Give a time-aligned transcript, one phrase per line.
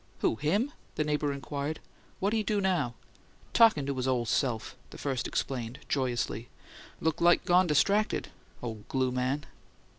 [0.21, 0.37] "Who?
[0.37, 1.79] Him?" the neighbour inquired.
[2.19, 2.95] "What he do now?"
[3.53, 6.49] "Talkin' to his ole se'f!" the first explained, joyously.
[6.99, 8.29] "Look like gone distracted
[8.63, 9.45] ole glue man!"